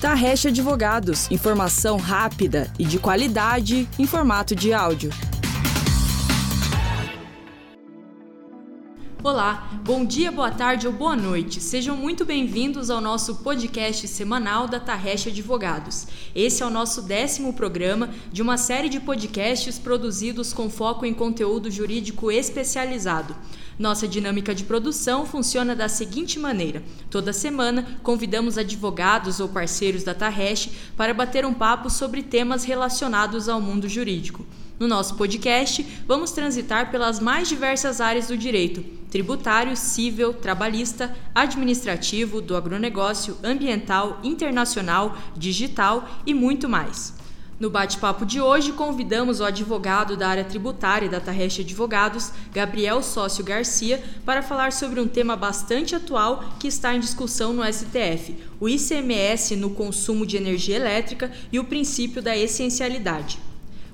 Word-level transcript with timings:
Tarrecha 0.00 0.50
Advogados, 0.50 1.30
informação 1.30 1.96
rápida 1.96 2.70
e 2.78 2.84
de 2.84 2.98
qualidade 2.98 3.88
em 3.98 4.06
formato 4.06 4.54
de 4.54 4.72
áudio. 4.72 5.10
Olá, 9.26 9.68
bom 9.82 10.04
dia, 10.04 10.30
boa 10.30 10.52
tarde 10.52 10.86
ou 10.86 10.92
boa 10.92 11.16
noite. 11.16 11.60
Sejam 11.60 11.96
muito 11.96 12.24
bem-vindos 12.24 12.90
ao 12.90 13.00
nosso 13.00 13.34
podcast 13.34 14.06
semanal 14.06 14.68
da 14.68 14.78
Tarrecha 14.78 15.30
Advogados. 15.30 16.06
Esse 16.32 16.62
é 16.62 16.66
o 16.66 16.70
nosso 16.70 17.02
décimo 17.02 17.52
programa 17.52 18.08
de 18.32 18.40
uma 18.40 18.56
série 18.56 18.88
de 18.88 19.00
podcasts 19.00 19.80
produzidos 19.80 20.52
com 20.52 20.70
foco 20.70 21.04
em 21.04 21.12
conteúdo 21.12 21.72
jurídico 21.72 22.30
especializado. 22.30 23.34
Nossa 23.76 24.06
dinâmica 24.06 24.54
de 24.54 24.62
produção 24.62 25.26
funciona 25.26 25.74
da 25.74 25.88
seguinte 25.88 26.38
maneira: 26.38 26.84
toda 27.10 27.32
semana 27.32 27.98
convidamos 28.04 28.56
advogados 28.56 29.40
ou 29.40 29.48
parceiros 29.48 30.04
da 30.04 30.14
Tarrecha 30.14 30.70
para 30.96 31.12
bater 31.12 31.44
um 31.44 31.52
papo 31.52 31.90
sobre 31.90 32.22
temas 32.22 32.62
relacionados 32.62 33.48
ao 33.48 33.60
mundo 33.60 33.88
jurídico. 33.88 34.46
No 34.78 34.86
nosso 34.86 35.14
podcast, 35.14 35.86
vamos 36.06 36.32
transitar 36.32 36.90
pelas 36.90 37.18
mais 37.18 37.48
diversas 37.48 37.98
áreas 37.98 38.28
do 38.28 38.36
direito: 38.36 38.84
tributário, 39.10 39.74
civil, 39.74 40.34
trabalhista, 40.34 41.16
administrativo, 41.34 42.42
do 42.42 42.54
agronegócio, 42.54 43.38
ambiental, 43.42 44.20
internacional, 44.22 45.16
digital 45.34 46.06
e 46.26 46.34
muito 46.34 46.68
mais. 46.68 47.14
No 47.58 47.70
bate-papo 47.70 48.26
de 48.26 48.38
hoje, 48.38 48.72
convidamos 48.72 49.40
o 49.40 49.44
advogado 49.46 50.14
da 50.14 50.28
área 50.28 50.44
tributária 50.44 51.08
da 51.08 51.20
Tarrecha 51.20 51.62
Advogados, 51.62 52.30
Gabriel 52.52 53.02
Sócio 53.02 53.42
Garcia, 53.42 54.04
para 54.26 54.42
falar 54.42 54.74
sobre 54.74 55.00
um 55.00 55.08
tema 55.08 55.34
bastante 55.36 55.94
atual 55.94 56.44
que 56.60 56.68
está 56.68 56.94
em 56.94 57.00
discussão 57.00 57.54
no 57.54 57.64
STF: 57.64 58.36
o 58.60 58.68
ICMS 58.68 59.56
no 59.56 59.70
consumo 59.70 60.26
de 60.26 60.36
energia 60.36 60.76
elétrica 60.76 61.32
e 61.50 61.58
o 61.58 61.64
princípio 61.64 62.20
da 62.20 62.36
essencialidade. 62.36 63.45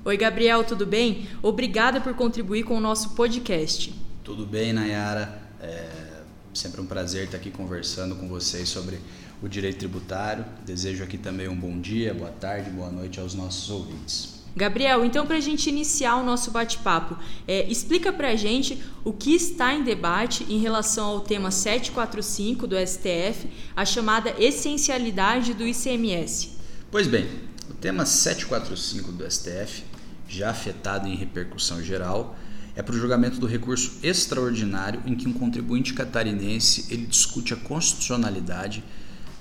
Oi, 0.05 0.17
Gabriel, 0.17 0.65
tudo 0.65 0.85
bem? 0.85 1.29
Obrigada 1.41 2.01
por 2.01 2.13
contribuir 2.13 2.63
com 2.63 2.75
o 2.75 2.79
nosso 2.81 3.11
podcast. 3.11 3.95
Tudo 4.21 4.45
bem, 4.45 4.73
Nayara. 4.73 5.41
É 5.61 6.19
sempre 6.53 6.81
um 6.81 6.85
prazer 6.85 7.23
estar 7.23 7.37
aqui 7.37 7.49
conversando 7.49 8.13
com 8.17 8.27
vocês 8.27 8.67
sobre 8.67 8.99
o 9.41 9.47
direito 9.47 9.77
tributário. 9.77 10.43
Desejo 10.65 11.05
aqui 11.05 11.17
também 11.17 11.47
um 11.47 11.55
bom 11.55 11.79
dia, 11.79 12.13
boa 12.13 12.31
tarde, 12.31 12.69
boa 12.69 12.91
noite 12.91 13.17
aos 13.17 13.33
nossos 13.33 13.69
ouvintes. 13.69 14.43
Gabriel, 14.53 15.05
então 15.05 15.25
para 15.25 15.37
a 15.37 15.39
gente 15.39 15.69
iniciar 15.69 16.17
o 16.17 16.25
nosso 16.25 16.51
bate-papo, 16.51 17.17
é, 17.47 17.65
explica 17.71 18.11
para 18.11 18.31
a 18.31 18.35
gente 18.35 18.83
o 19.05 19.13
que 19.13 19.33
está 19.33 19.73
em 19.73 19.85
debate 19.85 20.45
em 20.49 20.59
relação 20.59 21.05
ao 21.05 21.21
tema 21.21 21.49
745 21.49 22.67
do 22.67 22.75
STF, 22.75 23.47
a 23.73 23.85
chamada 23.85 24.35
essencialidade 24.37 25.53
do 25.53 25.65
ICMS. 25.65 26.57
Pois 26.91 27.07
bem, 27.07 27.25
o 27.69 27.73
tema 27.73 28.05
745 28.05 29.13
do 29.13 29.31
STF 29.31 29.92
já 30.37 30.49
afetado 30.49 31.07
em 31.07 31.15
repercussão 31.15 31.81
geral, 31.81 32.37
é 32.75 32.81
para 32.81 32.95
o 32.95 32.97
julgamento 32.97 33.39
do 33.39 33.45
recurso 33.45 33.99
extraordinário 34.01 34.99
em 35.05 35.13
que 35.15 35.27
um 35.27 35.33
contribuinte 35.33 35.93
catarinense 35.93 36.87
ele 36.89 37.05
discute 37.05 37.53
a 37.53 37.57
constitucionalidade 37.57 38.83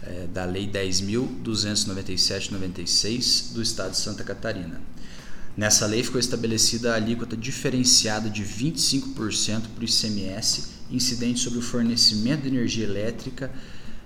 é, 0.03 0.27
da 0.27 0.45
Lei 0.45 0.69
10.297-96 0.69 3.55
do 3.55 3.63
Estado 3.63 3.93
de 3.93 3.99
Santa 3.99 4.23
Catarina. 4.23 4.79
Nessa 5.57 5.87
lei 5.87 6.03
ficou 6.03 6.19
estabelecida 6.19 6.93
a 6.93 6.97
alíquota 6.97 7.35
diferenciada 7.37 8.29
de 8.31 8.43
25% 8.43 9.69
para 9.75 9.83
o 9.83 9.85
ICMS 9.85 10.83
incidente 10.91 11.41
sobre 11.41 11.59
o 11.59 11.63
fornecimento 11.63 12.43
de 12.43 12.49
energia 12.49 12.85
elétrica 12.85 13.51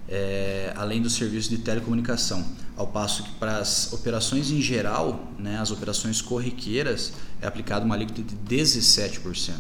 é, 0.09 0.73
além 0.77 1.03
do 1.03 1.11
serviço 1.11 1.51
de 1.51 1.59
telecomunicação, 1.59 2.47
ao 2.77 2.87
passo 2.87 3.23
que 3.23 3.31
para 3.33 3.59
as 3.59 3.93
operações 3.93 4.51
em 4.51 4.61
geral, 4.61 5.33
né, 5.39 5.59
as 5.59 5.71
operações 5.71 6.21
corriqueiras, 6.21 7.13
é 7.41 7.47
aplicada 7.47 7.85
uma 7.85 7.95
alíquota 7.95 8.23
de 8.23 8.37
17%. 8.37 9.55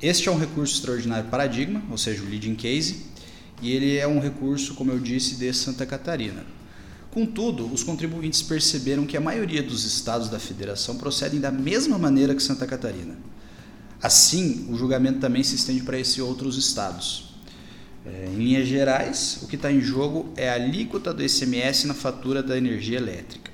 Este 0.00 0.28
é 0.28 0.32
um 0.32 0.38
recurso 0.38 0.74
extraordinário 0.74 1.28
paradigma, 1.28 1.82
ou 1.90 1.98
seja, 1.98 2.22
o 2.22 2.26
leading 2.26 2.54
case, 2.54 3.06
e 3.60 3.72
ele 3.72 3.96
é 3.96 4.06
um 4.06 4.20
recurso, 4.20 4.74
como 4.74 4.90
eu 4.90 4.98
disse, 4.98 5.36
de 5.36 5.52
Santa 5.52 5.86
Catarina. 5.86 6.44
Contudo, 7.10 7.72
os 7.72 7.82
contribuintes 7.82 8.42
perceberam 8.42 9.06
que 9.06 9.16
a 9.16 9.20
maioria 9.20 9.62
dos 9.62 9.84
estados 9.84 10.28
da 10.28 10.38
federação 10.38 10.96
procedem 10.96 11.40
da 11.40 11.50
mesma 11.50 11.98
maneira 11.98 12.34
que 12.34 12.42
Santa 12.42 12.66
Catarina. 12.66 13.16
Assim, 14.02 14.66
o 14.70 14.76
julgamento 14.76 15.18
também 15.18 15.42
se 15.42 15.54
estende 15.54 15.82
para 15.82 15.98
esses 15.98 16.18
outros 16.18 16.58
estados. 16.58 17.35
É, 18.06 18.26
em 18.26 18.36
linhas 18.36 18.68
gerais, 18.68 19.40
o 19.42 19.48
que 19.48 19.56
está 19.56 19.70
em 19.72 19.80
jogo 19.80 20.32
é 20.36 20.48
a 20.48 20.54
alíquota 20.54 21.12
do 21.12 21.24
ICMS 21.24 21.88
na 21.88 21.94
fatura 21.94 22.40
da 22.40 22.56
energia 22.56 22.98
elétrica. 22.98 23.50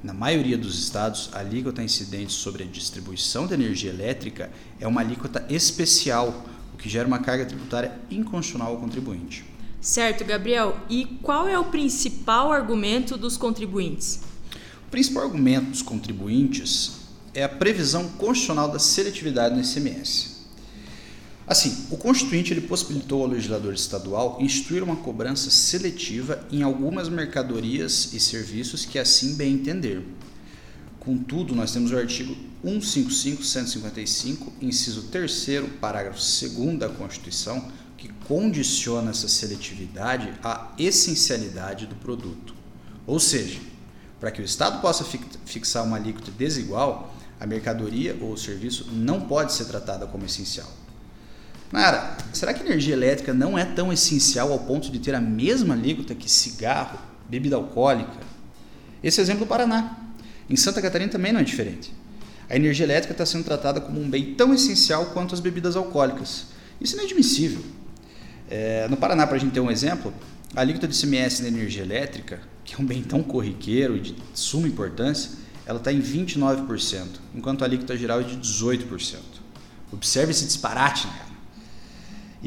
Na 0.00 0.14
maioria 0.14 0.56
dos 0.56 0.78
estados, 0.78 1.28
a 1.32 1.40
alíquota 1.40 1.82
incidente 1.82 2.32
sobre 2.32 2.62
a 2.62 2.66
distribuição 2.66 3.48
de 3.48 3.54
energia 3.54 3.90
elétrica 3.90 4.48
é 4.78 4.86
uma 4.86 5.00
alíquota 5.00 5.44
especial, 5.50 6.46
o 6.72 6.76
que 6.76 6.88
gera 6.88 7.08
uma 7.08 7.18
carga 7.18 7.44
tributária 7.44 7.92
inconstitucional 8.08 8.74
ao 8.74 8.80
contribuinte. 8.80 9.44
Certo, 9.80 10.24
Gabriel. 10.24 10.76
E 10.88 11.04
qual 11.22 11.48
é 11.48 11.58
o 11.58 11.64
principal 11.64 12.52
argumento 12.52 13.16
dos 13.16 13.36
contribuintes? 13.36 14.20
O 14.86 14.90
principal 14.90 15.24
argumento 15.24 15.70
dos 15.70 15.82
contribuintes 15.82 17.00
é 17.34 17.42
a 17.42 17.48
previsão 17.48 18.08
constitucional 18.10 18.70
da 18.70 18.78
seletividade 18.78 19.56
no 19.56 19.60
ICMS. 19.60 20.35
Assim, 21.46 21.86
o 21.90 21.96
Constituinte 21.96 22.52
ele 22.52 22.62
possibilitou 22.62 23.22
ao 23.22 23.28
legislador 23.28 23.72
estadual 23.72 24.38
instituir 24.40 24.82
uma 24.82 24.96
cobrança 24.96 25.48
seletiva 25.48 26.44
em 26.50 26.64
algumas 26.64 27.08
mercadorias 27.08 28.12
e 28.12 28.18
serviços 28.18 28.84
que 28.84 28.98
assim 28.98 29.36
bem 29.36 29.54
entender. 29.54 30.04
Contudo, 30.98 31.54
nós 31.54 31.72
temos 31.72 31.92
o 31.92 31.96
artigo 31.96 32.36
155-155, 32.64 34.54
inciso 34.60 35.02
3 35.02 35.46
parágrafo 35.80 36.18
2 36.18 36.78
da 36.80 36.88
Constituição, 36.88 37.70
que 37.96 38.08
condiciona 38.26 39.12
essa 39.12 39.28
seletividade 39.28 40.34
à 40.42 40.72
essencialidade 40.76 41.86
do 41.86 41.94
produto. 41.94 42.56
Ou 43.06 43.20
seja, 43.20 43.60
para 44.18 44.32
que 44.32 44.42
o 44.42 44.44
Estado 44.44 44.80
possa 44.80 45.04
fixar 45.44 45.84
uma 45.84 45.96
alíquota 45.96 46.32
desigual, 46.32 47.14
a 47.38 47.46
mercadoria 47.46 48.16
ou 48.20 48.32
o 48.32 48.36
serviço 48.36 48.88
não 48.90 49.20
pode 49.20 49.52
ser 49.52 49.66
tratada 49.66 50.08
como 50.08 50.24
essencial. 50.26 50.85
Nara, 51.72 52.16
será 52.32 52.54
que 52.54 52.62
energia 52.62 52.94
elétrica 52.94 53.34
não 53.34 53.58
é 53.58 53.64
tão 53.64 53.92
essencial 53.92 54.52
ao 54.52 54.60
ponto 54.60 54.90
de 54.90 54.98
ter 54.98 55.14
a 55.14 55.20
mesma 55.20 55.74
alíquota 55.74 56.14
que 56.14 56.30
cigarro, 56.30 56.98
bebida 57.28 57.56
alcoólica? 57.56 58.18
Esse 59.02 59.20
é 59.20 59.22
exemplo 59.22 59.44
do 59.44 59.48
Paraná. 59.48 59.96
Em 60.48 60.56
Santa 60.56 60.80
Catarina 60.80 61.10
também 61.10 61.32
não 61.32 61.40
é 61.40 61.44
diferente. 61.44 61.92
A 62.48 62.54
energia 62.54 62.86
elétrica 62.86 63.12
está 63.12 63.26
sendo 63.26 63.44
tratada 63.44 63.80
como 63.80 64.00
um 64.00 64.08
bem 64.08 64.34
tão 64.34 64.54
essencial 64.54 65.06
quanto 65.06 65.34
as 65.34 65.40
bebidas 65.40 65.74
alcoólicas. 65.74 66.46
Isso 66.80 66.94
é 66.94 67.00
inadmissível. 67.00 67.62
É, 68.48 68.86
no 68.88 68.96
Paraná, 68.96 69.26
para 69.26 69.36
a 69.36 69.40
gente 69.40 69.52
ter 69.52 69.60
um 69.60 69.70
exemplo, 69.70 70.14
a 70.54 70.60
alíquota 70.60 70.86
de 70.86 70.96
CMS 70.96 71.40
na 71.40 71.48
energia 71.48 71.82
elétrica, 71.82 72.40
que 72.64 72.74
é 72.74 72.78
um 72.78 72.86
bem 72.86 73.02
tão 73.02 73.22
corriqueiro 73.22 73.96
e 73.96 74.00
de 74.00 74.16
suma 74.32 74.68
importância, 74.68 75.32
ela 75.66 75.78
está 75.78 75.92
em 75.92 76.00
29%, 76.00 77.06
enquanto 77.34 77.62
a 77.62 77.64
alíquota 77.64 77.96
geral 77.96 78.20
é 78.20 78.22
de 78.22 78.36
18%. 78.36 79.16
Observe 79.92 80.30
esse 80.30 80.44
disparate, 80.44 81.08
né? 81.08 81.35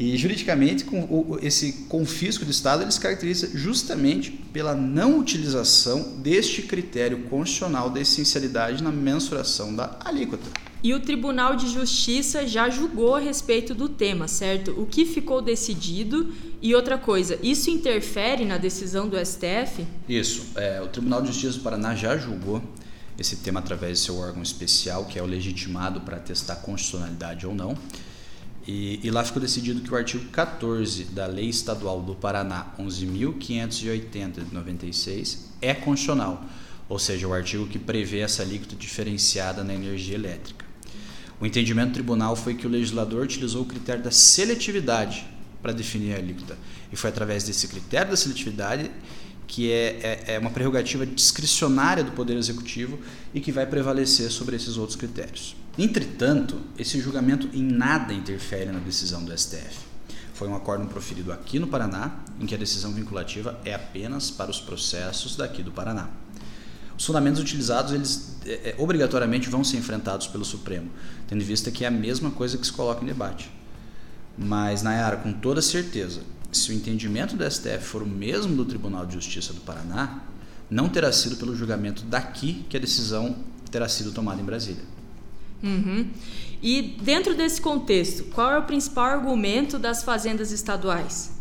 E 0.00 0.16
juridicamente, 0.16 0.84
com 0.84 1.38
esse 1.42 1.84
confisco 1.86 2.42
do 2.42 2.50
Estado 2.50 2.82
ele 2.82 2.90
se 2.90 2.98
caracteriza 2.98 3.50
justamente 3.52 4.30
pela 4.30 4.74
não 4.74 5.18
utilização 5.18 6.16
deste 6.16 6.62
critério 6.62 7.24
constitucional 7.24 7.90
da 7.90 8.00
essencialidade 8.00 8.82
na 8.82 8.90
mensuração 8.90 9.76
da 9.76 9.98
alíquota. 10.02 10.48
E 10.82 10.94
o 10.94 11.00
Tribunal 11.00 11.54
de 11.54 11.68
Justiça 11.68 12.48
já 12.48 12.70
julgou 12.70 13.16
a 13.16 13.20
respeito 13.20 13.74
do 13.74 13.90
tema, 13.90 14.26
certo? 14.26 14.70
O 14.70 14.86
que 14.86 15.04
ficou 15.04 15.42
decidido? 15.42 16.32
E 16.62 16.74
outra 16.74 16.96
coisa, 16.96 17.38
isso 17.42 17.68
interfere 17.68 18.46
na 18.46 18.56
decisão 18.56 19.06
do 19.06 19.18
STF? 19.18 19.86
Isso. 20.08 20.46
É, 20.54 20.80
o 20.80 20.86
Tribunal 20.86 21.20
de 21.20 21.26
Justiça 21.26 21.58
do 21.58 21.62
Paraná 21.62 21.94
já 21.94 22.16
julgou 22.16 22.62
esse 23.18 23.36
tema 23.36 23.60
através 23.60 23.98
de 23.98 24.06
seu 24.06 24.16
órgão 24.16 24.42
especial, 24.42 25.04
que 25.04 25.18
é 25.18 25.22
o 25.22 25.26
legitimado 25.26 26.00
para 26.00 26.18
testar 26.18 26.56
constitucionalidade 26.56 27.46
ou 27.46 27.54
não. 27.54 27.76
E, 28.66 29.00
e, 29.02 29.10
lá 29.10 29.24
ficou 29.24 29.40
decidido 29.40 29.80
que 29.80 29.92
o 29.92 29.96
artigo 29.96 30.24
14 30.26 31.04
da 31.04 31.26
Lei 31.26 31.48
Estadual 31.48 32.02
do 32.02 32.14
Paraná 32.14 32.74
11.580 32.78 34.44
de 34.44 34.54
96 34.54 35.50
é 35.62 35.72
constitucional, 35.72 36.44
ou 36.88 36.98
seja, 36.98 37.26
o 37.26 37.32
artigo 37.32 37.66
que 37.66 37.78
prevê 37.78 38.18
essa 38.18 38.42
alíquota 38.42 38.76
diferenciada 38.76 39.64
na 39.64 39.72
energia 39.72 40.14
elétrica. 40.14 40.66
O 41.40 41.46
entendimento 41.46 41.88
do 41.88 41.94
tribunal 41.94 42.36
foi 42.36 42.54
que 42.54 42.66
o 42.66 42.70
legislador 42.70 43.24
utilizou 43.24 43.62
o 43.62 43.66
critério 43.66 44.02
da 44.02 44.10
seletividade 44.10 45.26
para 45.62 45.72
definir 45.72 46.14
a 46.14 46.18
alíquota, 46.18 46.56
e 46.92 46.96
foi 46.96 47.08
através 47.08 47.44
desse 47.44 47.66
critério 47.66 48.10
da 48.10 48.16
seletividade 48.16 48.90
que 49.50 49.72
é, 49.72 50.22
é, 50.28 50.34
é 50.34 50.38
uma 50.38 50.50
prerrogativa 50.50 51.04
discricionária 51.04 52.04
do 52.04 52.12
Poder 52.12 52.36
Executivo 52.36 53.00
e 53.34 53.40
que 53.40 53.50
vai 53.50 53.66
prevalecer 53.66 54.30
sobre 54.30 54.54
esses 54.54 54.76
outros 54.76 54.96
critérios. 54.96 55.56
Entretanto, 55.76 56.60
esse 56.78 57.00
julgamento 57.00 57.48
em 57.52 57.64
nada 57.64 58.14
interfere 58.14 58.70
na 58.70 58.78
decisão 58.78 59.24
do 59.24 59.36
STF. 59.36 59.76
foi 60.34 60.46
um 60.46 60.54
acórdão 60.54 60.86
proferido 60.86 61.32
aqui 61.32 61.58
no 61.58 61.66
Paraná, 61.66 62.20
em 62.38 62.46
que 62.46 62.54
a 62.54 62.58
decisão 62.58 62.92
vinculativa 62.92 63.58
é 63.64 63.74
apenas 63.74 64.30
para 64.30 64.52
os 64.52 64.60
processos 64.60 65.34
daqui 65.34 65.64
do 65.64 65.72
Paraná. 65.72 66.08
Os 66.96 67.04
fundamentos 67.04 67.40
utilizados, 67.40 67.92
eles 67.92 68.36
é, 68.46 68.70
é 68.70 68.74
obrigatoriamente 68.78 69.48
vão 69.48 69.64
ser 69.64 69.78
enfrentados 69.78 70.28
pelo 70.28 70.44
Supremo, 70.44 70.88
tendo 71.26 71.42
em 71.42 71.44
vista 71.44 71.72
que 71.72 71.84
é 71.84 71.88
a 71.88 71.90
mesma 71.90 72.30
coisa 72.30 72.56
que 72.56 72.64
se 72.64 72.72
coloca 72.72 73.02
em 73.02 73.06
debate. 73.06 73.50
Mas, 74.38 74.80
Nayara, 74.82 75.16
com 75.16 75.32
toda 75.32 75.60
certeza, 75.60 76.20
se 76.52 76.70
o 76.70 76.74
entendimento 76.74 77.36
do 77.36 77.48
STF 77.48 77.80
for 77.80 78.02
o 78.02 78.06
mesmo 78.06 78.56
do 78.56 78.64
Tribunal 78.64 79.06
de 79.06 79.14
Justiça 79.14 79.52
do 79.52 79.60
Paraná, 79.60 80.20
não 80.70 80.88
terá 80.88 81.12
sido 81.12 81.36
pelo 81.36 81.54
julgamento 81.54 82.02
daqui 82.04 82.64
que 82.68 82.76
a 82.76 82.80
decisão 82.80 83.36
terá 83.70 83.88
sido 83.88 84.12
tomada 84.12 84.40
em 84.40 84.44
Brasília. 84.44 84.82
Uhum. 85.62 86.08
E 86.62 86.96
dentro 87.02 87.34
desse 87.34 87.60
contexto, 87.60 88.24
qual 88.24 88.52
é 88.52 88.58
o 88.58 88.64
principal 88.64 89.06
argumento 89.06 89.78
das 89.78 90.02
fazendas 90.02 90.52
estaduais? 90.52 91.32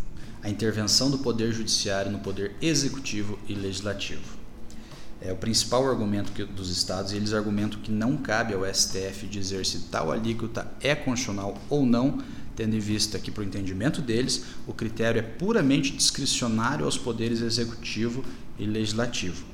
A 0.41 0.49
intervenção 0.49 1.11
do 1.11 1.19
Poder 1.19 1.51
Judiciário 1.51 2.11
no 2.11 2.19
Poder 2.19 2.55
Executivo 2.61 3.37
e 3.47 3.53
Legislativo. 3.53 4.39
É 5.21 5.33
o 5.33 5.35
principal 5.35 5.85
argumento 5.85 6.31
que, 6.31 6.45
dos 6.45 6.69
estados 6.69 7.11
e 7.11 7.17
eles 7.17 7.33
argumentam 7.33 7.81
que 7.81 7.91
não 7.91 8.15
cabe 8.15 8.53
ao 8.53 8.63
STF 8.73 9.27
dizer 9.27 9.65
se 9.65 9.79
tal 9.91 10.11
alíquota 10.11 10.71
é 10.79 10.95
constitucional 10.95 11.57
ou 11.69 11.85
não, 11.85 12.19
tendo 12.59 12.75
em 12.75 12.79
vista 12.79 13.17
que, 13.17 13.31
para 13.31 13.39
o 13.39 13.45
entendimento 13.45 14.01
deles, 14.01 14.43
o 14.67 14.73
critério 14.73 15.17
é 15.17 15.21
puramente 15.21 15.93
discricionário 15.93 16.83
aos 16.83 16.97
poderes 16.97 17.39
executivo 17.39 18.21
e 18.59 18.65
legislativo. 18.65 19.45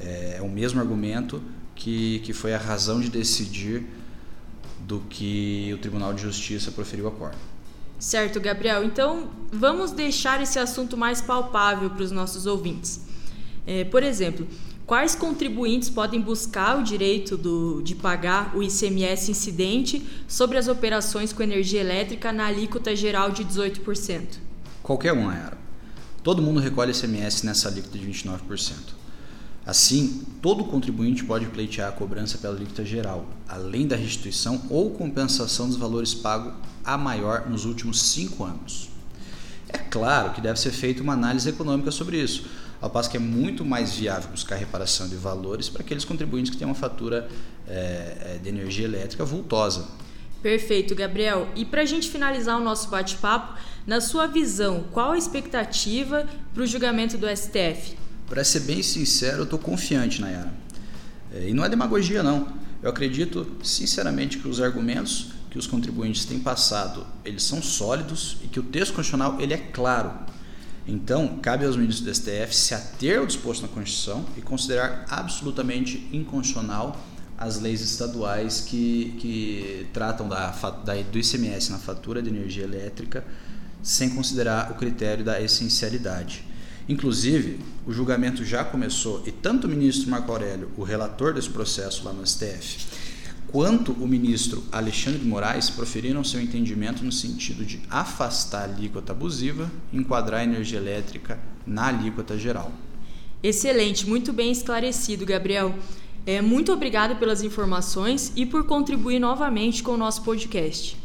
É, 0.00 0.38
é 0.38 0.42
o 0.42 0.48
mesmo 0.48 0.80
argumento 0.80 1.40
que, 1.76 2.18
que 2.24 2.32
foi 2.32 2.52
a 2.52 2.58
razão 2.58 3.00
de 3.00 3.08
decidir 3.08 3.86
do 4.80 4.98
que 5.08 5.70
o 5.72 5.78
Tribunal 5.78 6.12
de 6.12 6.22
Justiça 6.22 6.72
proferiu 6.72 7.06
acordo. 7.06 7.38
Certo, 8.00 8.40
Gabriel. 8.40 8.82
Então, 8.82 9.30
vamos 9.52 9.92
deixar 9.92 10.42
esse 10.42 10.58
assunto 10.58 10.96
mais 10.96 11.20
palpável 11.20 11.88
para 11.88 12.02
os 12.02 12.10
nossos 12.10 12.46
ouvintes. 12.46 13.02
É, 13.64 13.84
por 13.84 14.02
exemplo, 14.02 14.44
quais 14.86 15.14
contribuintes 15.14 15.88
podem 15.88 16.20
buscar 16.20 16.78
o 16.78 16.82
direito 16.82 17.36
do, 17.36 17.82
de 17.82 17.94
pagar 17.94 18.56
o 18.56 18.62
ICMS 18.62 19.30
incidente 19.30 20.06
sobre 20.28 20.58
as 20.58 20.68
operações 20.68 21.32
com 21.32 21.42
energia 21.42 21.80
elétrica 21.80 22.32
na 22.32 22.46
alíquota 22.46 22.94
geral 22.94 23.30
de 23.30 23.44
18%? 23.44 24.38
Qualquer 24.82 25.12
um, 25.12 25.30
era. 25.30 25.56
Todo 26.22 26.42
mundo 26.42 26.60
recolhe 26.60 26.92
ICMS 26.92 27.44
nessa 27.44 27.68
alíquota 27.68 27.98
de 27.98 28.06
29%. 28.06 28.94
Assim, 29.66 30.22
todo 30.42 30.64
contribuinte 30.64 31.24
pode 31.24 31.46
pleitear 31.46 31.88
a 31.88 31.92
cobrança 31.92 32.36
pela 32.36 32.54
alíquota 32.54 32.84
geral, 32.84 33.26
além 33.48 33.86
da 33.86 33.96
restituição 33.96 34.62
ou 34.68 34.90
compensação 34.90 35.68
dos 35.68 35.76
valores 35.76 36.12
pagos 36.12 36.52
a 36.84 36.98
maior 36.98 37.48
nos 37.48 37.64
últimos 37.64 38.02
cinco 38.02 38.44
anos. 38.44 38.90
É 39.68 39.78
claro 39.78 40.32
que 40.32 40.40
deve 40.40 40.60
ser 40.60 40.70
feita 40.70 41.02
uma 41.02 41.14
análise 41.14 41.48
econômica 41.48 41.90
sobre 41.90 42.22
isso, 42.22 42.44
ao 42.84 42.90
passo 42.90 43.08
que 43.08 43.16
é 43.16 43.20
muito 43.20 43.64
mais 43.64 43.94
viável 43.94 44.28
buscar 44.30 44.56
reparação 44.56 45.08
de 45.08 45.16
valores 45.16 45.70
para 45.70 45.80
aqueles 45.80 46.04
contribuintes 46.04 46.50
que 46.50 46.58
têm 46.58 46.66
uma 46.66 46.74
fatura 46.74 47.26
é, 47.66 48.38
de 48.42 48.46
energia 48.46 48.84
elétrica 48.84 49.24
vultosa. 49.24 49.88
Perfeito, 50.42 50.94
Gabriel. 50.94 51.48
E 51.56 51.64
para 51.64 51.80
a 51.80 51.86
gente 51.86 52.10
finalizar 52.10 52.60
o 52.60 52.62
nosso 52.62 52.90
bate-papo, 52.90 53.58
na 53.86 54.02
sua 54.02 54.26
visão, 54.26 54.84
qual 54.92 55.12
a 55.12 55.16
expectativa 55.16 56.28
para 56.52 56.62
o 56.62 56.66
julgamento 56.66 57.16
do 57.16 57.26
STF? 57.26 57.96
Para 58.26 58.44
ser 58.44 58.60
bem 58.60 58.82
sincero, 58.82 59.38
eu 59.38 59.44
estou 59.44 59.58
confiante, 59.58 60.20
Nayara. 60.20 60.52
É, 61.32 61.48
e 61.48 61.54
não 61.54 61.64
é 61.64 61.70
demagogia, 61.70 62.22
não. 62.22 62.46
Eu 62.82 62.90
acredito, 62.90 63.46
sinceramente, 63.62 64.36
que 64.36 64.46
os 64.46 64.60
argumentos 64.60 65.30
que 65.48 65.56
os 65.56 65.66
contribuintes 65.66 66.26
têm 66.26 66.38
passado, 66.38 67.06
eles 67.24 67.44
são 67.44 67.62
sólidos 67.62 68.36
e 68.44 68.46
que 68.46 68.60
o 68.60 68.62
texto 68.62 68.92
constitucional 68.92 69.40
ele 69.40 69.54
é 69.54 69.58
claro. 69.58 70.12
Então, 70.86 71.38
cabe 71.40 71.64
aos 71.64 71.76
ministros 71.76 72.04
do 72.04 72.14
STF 72.14 72.54
se 72.54 72.74
ater 72.74 73.18
ao 73.18 73.26
disposto 73.26 73.62
na 73.62 73.68
Constituição 73.68 74.24
e 74.36 74.42
considerar 74.42 75.06
absolutamente 75.08 76.08
inconstitucional 76.12 77.00
as 77.38 77.58
leis 77.58 77.80
estaduais 77.80 78.60
que, 78.60 79.16
que 79.18 79.86
tratam 79.92 80.28
da, 80.28 80.50
da, 80.84 80.94
do 80.94 81.18
ICMS 81.18 81.72
na 81.72 81.78
fatura 81.78 82.22
de 82.22 82.28
energia 82.28 82.64
elétrica 82.64 83.24
sem 83.82 84.10
considerar 84.10 84.70
o 84.72 84.74
critério 84.74 85.24
da 85.24 85.40
essencialidade. 85.40 86.44
Inclusive, 86.88 87.60
o 87.86 87.92
julgamento 87.92 88.44
já 88.44 88.62
começou 88.62 89.22
e 89.26 89.32
tanto 89.32 89.66
o 89.66 89.70
ministro 89.70 90.10
Marco 90.10 90.30
Aurélio, 90.30 90.70
o 90.76 90.82
relator 90.82 91.32
desse 91.32 91.48
processo 91.48 92.04
lá 92.04 92.12
no 92.12 92.26
STF, 92.26 92.86
quanto 93.54 93.92
o 93.92 94.08
ministro 94.08 94.64
Alexandre 94.72 95.20
de 95.20 95.26
Moraes 95.26 95.70
proferiram 95.70 96.24
seu 96.24 96.40
entendimento 96.40 97.04
no 97.04 97.12
sentido 97.12 97.64
de 97.64 97.80
afastar 97.88 98.62
a 98.62 98.64
alíquota 98.64 99.12
abusiva 99.12 99.70
e 99.92 99.96
enquadrar 99.96 100.40
a 100.40 100.42
energia 100.42 100.76
elétrica 100.76 101.38
na 101.64 101.86
alíquota 101.86 102.36
geral. 102.36 102.72
Excelente, 103.40 104.08
muito 104.08 104.32
bem 104.32 104.50
esclarecido, 104.50 105.24
Gabriel. 105.24 105.72
É, 106.26 106.42
muito 106.42 106.72
obrigado 106.72 107.16
pelas 107.16 107.44
informações 107.44 108.32
e 108.34 108.44
por 108.44 108.66
contribuir 108.66 109.20
novamente 109.20 109.84
com 109.84 109.92
o 109.92 109.96
nosso 109.96 110.22
podcast. 110.22 110.96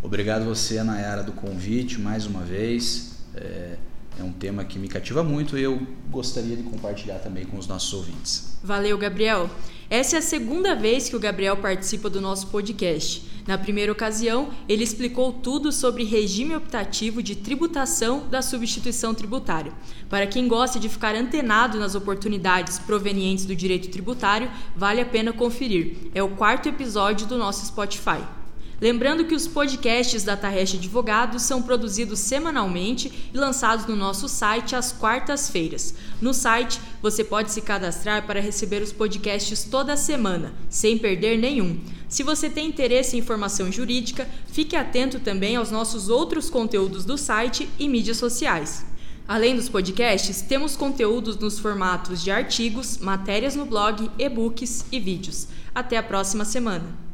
Obrigado 0.00 0.44
você, 0.44 0.80
Nayara, 0.84 1.24
do 1.24 1.32
convite 1.32 2.00
mais 2.00 2.24
uma 2.24 2.44
vez. 2.44 3.16
É 3.34 3.78
é 4.18 4.22
um 4.22 4.32
tema 4.32 4.64
que 4.64 4.78
me 4.78 4.88
cativa 4.88 5.22
muito 5.22 5.58
e 5.58 5.62
eu 5.62 5.80
gostaria 6.10 6.56
de 6.56 6.62
compartilhar 6.62 7.18
também 7.18 7.44
com 7.44 7.58
os 7.58 7.66
nossos 7.66 7.92
ouvintes. 7.92 8.58
Valeu, 8.62 8.96
Gabriel. 8.96 9.50
Essa 9.90 10.16
é 10.16 10.18
a 10.18 10.22
segunda 10.22 10.74
vez 10.74 11.08
que 11.08 11.16
o 11.16 11.20
Gabriel 11.20 11.56
participa 11.58 12.08
do 12.10 12.20
nosso 12.20 12.48
podcast. 12.48 13.36
Na 13.46 13.56
primeira 13.56 13.92
ocasião, 13.92 14.50
ele 14.68 14.82
explicou 14.82 15.32
tudo 15.32 15.70
sobre 15.70 16.02
regime 16.02 16.56
optativo 16.56 17.22
de 17.22 17.36
tributação 17.36 18.26
da 18.28 18.42
substituição 18.42 19.14
tributária. 19.14 19.72
Para 20.08 20.26
quem 20.26 20.48
gosta 20.48 20.80
de 20.80 20.88
ficar 20.88 21.14
antenado 21.14 21.78
nas 21.78 21.94
oportunidades 21.94 22.78
provenientes 22.80 23.44
do 23.44 23.54
direito 23.54 23.88
tributário, 23.88 24.50
vale 24.74 25.00
a 25.00 25.06
pena 25.06 25.32
conferir. 25.32 26.10
É 26.12 26.22
o 26.22 26.30
quarto 26.30 26.68
episódio 26.68 27.28
do 27.28 27.38
nosso 27.38 27.64
Spotify. 27.64 28.35
Lembrando 28.78 29.24
que 29.24 29.34
os 29.34 29.48
podcasts 29.48 30.22
da 30.22 30.36
Tarresh 30.36 30.74
Advogados 30.74 31.42
são 31.42 31.62
produzidos 31.62 32.18
semanalmente 32.18 33.30
e 33.32 33.36
lançados 33.36 33.86
no 33.86 33.96
nosso 33.96 34.28
site 34.28 34.76
às 34.76 34.92
quartas-feiras. 34.92 35.94
No 36.20 36.34
site, 36.34 36.78
você 37.00 37.24
pode 37.24 37.52
se 37.52 37.62
cadastrar 37.62 38.26
para 38.26 38.40
receber 38.40 38.82
os 38.82 38.92
podcasts 38.92 39.64
toda 39.64 39.96
semana, 39.96 40.52
sem 40.68 40.98
perder 40.98 41.38
nenhum. 41.38 41.80
Se 42.06 42.22
você 42.22 42.50
tem 42.50 42.68
interesse 42.68 43.16
em 43.16 43.20
informação 43.20 43.72
jurídica, 43.72 44.28
fique 44.46 44.76
atento 44.76 45.20
também 45.20 45.56
aos 45.56 45.70
nossos 45.70 46.10
outros 46.10 46.50
conteúdos 46.50 47.06
do 47.06 47.16
site 47.16 47.66
e 47.78 47.88
mídias 47.88 48.18
sociais. 48.18 48.84
Além 49.26 49.56
dos 49.56 49.70
podcasts, 49.70 50.42
temos 50.42 50.76
conteúdos 50.76 51.38
nos 51.38 51.58
formatos 51.58 52.22
de 52.22 52.30
artigos, 52.30 52.98
matérias 52.98 53.56
no 53.56 53.64
blog, 53.64 54.10
e-books 54.18 54.84
e 54.92 55.00
vídeos. 55.00 55.48
Até 55.74 55.96
a 55.96 56.02
próxima 56.02 56.44
semana! 56.44 57.05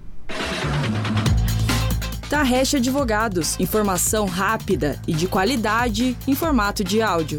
Tarrecha 2.32 2.78
Advogados. 2.78 3.60
Informação 3.60 4.24
rápida 4.24 4.98
e 5.06 5.12
de 5.12 5.28
qualidade 5.28 6.16
em 6.26 6.34
formato 6.34 6.82
de 6.82 7.02
áudio. 7.02 7.38